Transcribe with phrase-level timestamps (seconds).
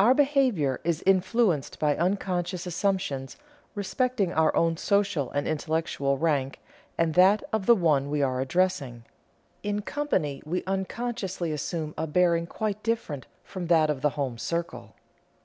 [0.00, 3.36] "Our behavior is influenced by unconscious assumptions
[3.76, 6.58] respecting our own social and intellectual rank,
[6.98, 9.04] and that of the one we are addressing.
[9.62, 14.96] In company we unconsciously assume a bearing quite different from that of the home circle.